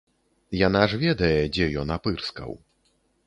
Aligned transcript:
Яна 0.67 0.81
ж 0.93 0.99
ведае, 1.03 1.37
дзе 1.57 1.65
ён 1.83 1.93
апырскаў. 1.99 2.51